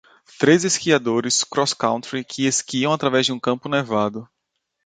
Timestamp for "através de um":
2.91-3.39